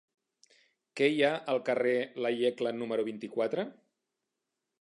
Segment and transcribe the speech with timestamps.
[1.01, 3.67] Què hi ha al carrer de Iecla número vint-i-quatre?